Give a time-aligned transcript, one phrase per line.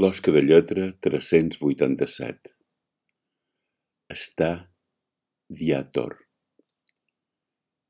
[0.00, 2.54] Closca de lletra tres-cents vuitanta-set.
[4.14, 4.46] Està
[5.58, 6.14] viator.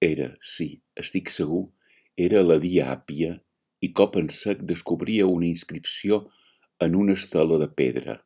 [0.02, 0.66] Era, sí,
[0.98, 1.60] estic segur,
[2.26, 3.36] era la via àpia
[3.86, 6.20] i cop en sec descobria una inscripció
[6.82, 8.18] en una estela de pedra.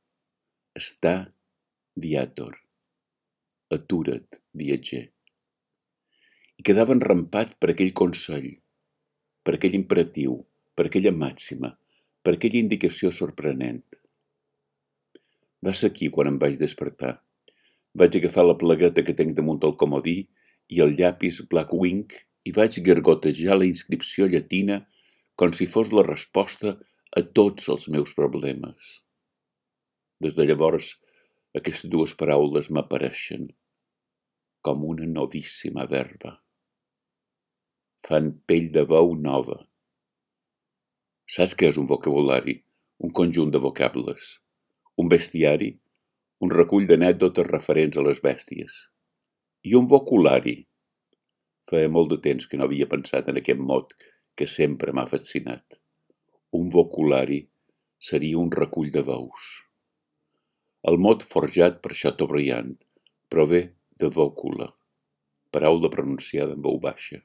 [0.72, 1.14] Està
[2.08, 2.56] viator.
[3.68, 5.04] Atura't, viatger.
[6.56, 8.48] I quedava enrampat per aquell consell,
[9.44, 10.40] per aquell imperatiu,
[10.72, 11.76] per aquella màxima,
[12.24, 13.82] per aquella indicació sorprenent.
[15.64, 17.18] Va ser aquí quan em vaig despertar.
[18.00, 20.16] Vaig agafar la plegueta que tenc damunt el comodí
[20.72, 22.08] i el llapis Black Wing
[22.48, 24.80] i vaig gargotejar la inscripció llatina
[25.36, 26.74] com si fos la resposta
[27.14, 29.04] a tots els meus problemes.
[30.24, 30.94] Des de llavors,
[31.60, 33.50] aquestes dues paraules m'apareixen
[34.64, 36.38] com una novíssima verba.
[38.08, 39.60] Fan pell de veu nova
[41.34, 42.52] Saps què és un vocabulari?
[43.06, 44.26] Un conjunt de vocables.
[45.02, 45.70] Un bestiari?
[46.46, 48.76] Un recull d'anècdotes referents a les bèsties.
[49.66, 50.54] I un voculari?
[51.70, 53.96] Feia molt de temps que no havia pensat en aquest mot
[54.38, 55.80] que sempre m'ha fascinat.
[56.60, 57.40] Un voculari
[58.12, 59.50] seria un recull de veus.
[60.86, 62.78] El mot forjat per Chateaubriand
[63.32, 63.66] prové
[63.98, 64.70] de vocula,
[65.50, 67.24] paraula pronunciada en veu baixa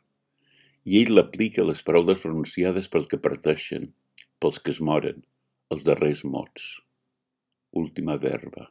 [0.88, 3.90] i ell l'aplica a les paraules pronunciades pels que parteixen,
[4.40, 5.22] pels que es moren,
[5.74, 6.70] els darrers mots.
[7.82, 8.70] Última verba,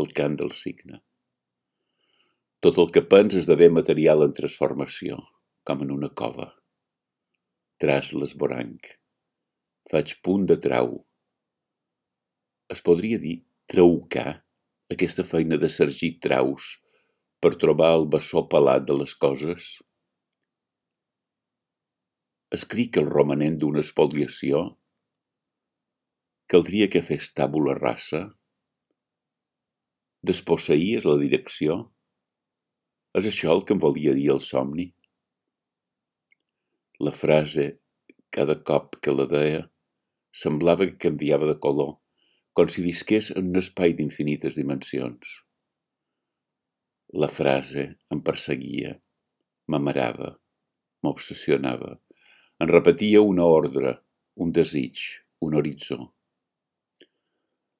[0.00, 1.02] el cant del signe.
[2.64, 5.20] Tot el que pens esdevé material en transformació,
[5.68, 6.48] com en una cova.
[7.78, 8.94] Tras l'esvoranc.
[9.90, 10.96] Faig punt de trau.
[12.72, 13.36] Es podria dir
[13.70, 14.40] traucar
[14.92, 16.72] aquesta feina de sergir traus
[17.44, 19.68] per trobar el bessó pelat de les coses?
[22.56, 24.60] Escric el romanent d'una espoliació?
[26.48, 28.20] Caldria que fes tàbula rasa?
[30.30, 31.76] Desposseïes la direcció?
[33.20, 34.88] És això el que em volia dir el somni?
[37.04, 37.68] La frase,
[38.32, 39.62] cada cop que la deia,
[40.32, 41.98] semblava que canviava de color,
[42.56, 45.36] com si visqués en un espai d'infinites dimensions.
[47.12, 48.96] La frase em perseguia,
[49.68, 50.38] m'amarava,
[51.04, 51.98] m'obsessionava
[52.58, 53.92] en repetia una ordre,
[54.34, 54.98] un desig,
[55.46, 55.98] un horitzó.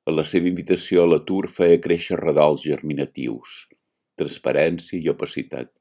[0.06, 3.64] A la seva invitació a l'atur feia créixer redals germinatius,
[4.20, 5.72] transparència i opacitat,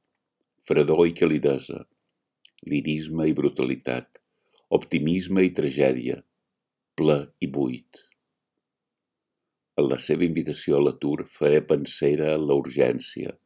[0.67, 1.83] fredor i calidesa,
[2.65, 4.17] lirisme i brutalitat,
[4.79, 6.17] optimisme i tragèdia,
[6.97, 8.01] ple i buit.
[9.77, 13.37] A la seva invitació a l'atur feia pensera la urgència,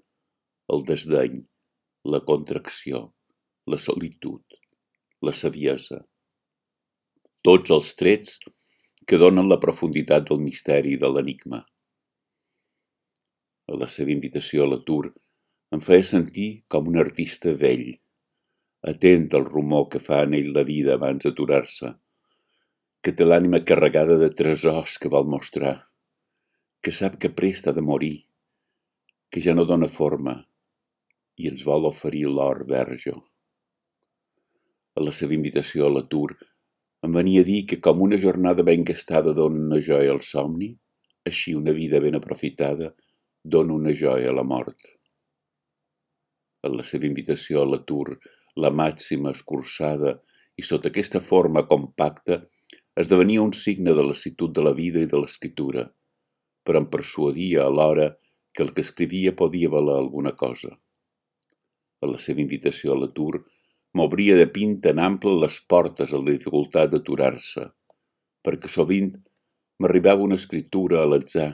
[0.71, 1.43] el desdeny,
[2.07, 3.09] la contracció,
[3.67, 4.60] la solitud
[5.21, 5.99] la saviesa.
[7.45, 8.39] Tots els trets
[9.05, 11.61] que donen la profunditat del misteri i de l'enigma.
[13.81, 15.11] La seva invitació a l'atur
[15.77, 17.85] em feia sentir com un artista vell,
[18.93, 21.93] atent al rumor que fa en ell la vida abans d'aturar-se,
[23.01, 25.77] que té l'ànima carregada de tresors que vol mostrar,
[26.81, 28.15] que sap que prest ha de morir,
[29.29, 30.41] que ja no dona forma
[31.37, 33.13] i ens vol oferir l'or verge
[34.97, 36.35] a la seva invitació a l'atur,
[37.05, 40.71] em venia a dir que com una jornada ben gastada dona una joia al somni,
[41.25, 42.91] així una vida ben aprofitada
[43.43, 44.77] dona una joia a la mort.
[46.61, 48.19] A la seva invitació a l'atur,
[48.55, 50.19] la màxima escurçada
[50.59, 52.43] i sota aquesta forma compacta
[53.01, 55.87] esdevenia un signe de lassitud de la vida i de l'escriptura,
[56.65, 58.11] però em persuadia alhora
[58.53, 60.75] que el que escrivia podia valer alguna cosa.
[62.03, 63.45] A la seva invitació a l'atur,
[63.97, 67.65] m'obria de pinta en ample les portes a la dificultat d'aturar-se,
[68.45, 69.11] perquè sovint
[69.81, 71.49] m'arribava una escritura a l'atzar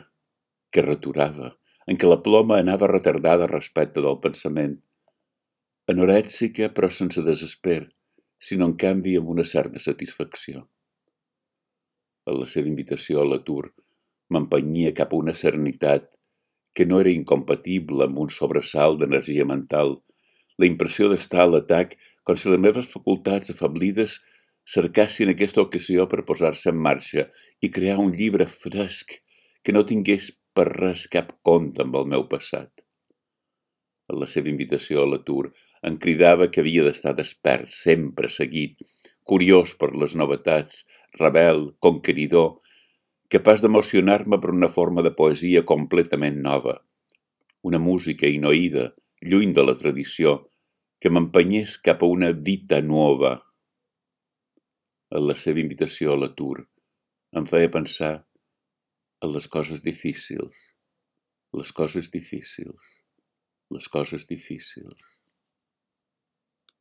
[0.71, 1.55] que returava,
[1.87, 4.75] en què la ploma anava retardada respecte del pensament,
[5.91, 7.85] anorèxica però sense desesper,
[8.37, 10.65] sinó en canvi amb una certa satisfacció.
[12.27, 13.71] A la seva invitació a l'atur
[14.29, 16.11] m'empenyia cap a una serenitat
[16.75, 19.95] que no era incompatible amb un sobresalt d'energia mental,
[20.59, 21.95] la impressió d'estar a l'atac
[22.27, 24.17] com si les meves facultats afablides
[24.67, 27.23] cercassin aquesta ocasió per posar-se en marxa
[27.63, 29.13] i crear un llibre fresc
[29.63, 32.83] que no tingués per res cap compte amb el meu passat.
[34.11, 35.53] A la seva invitació a l'atur
[35.87, 38.83] em cridava que havia d'estar despert, sempre seguit,
[39.23, 40.83] curiós per les novetats,
[41.21, 42.57] rebel, conqueridor,
[43.31, 46.75] capaç d'emocionar-me per una forma de poesia completament nova,
[47.63, 48.89] una música inoïda,
[49.23, 50.37] lluny de la tradició,
[51.01, 53.35] que m'empenyés cap a una vita nuova.
[55.13, 56.65] A la seva invitació a l'atur
[57.37, 58.13] em feia pensar
[59.21, 60.57] a les coses difícils,
[61.57, 62.89] les coses difícils,
[63.73, 65.16] les coses difícils.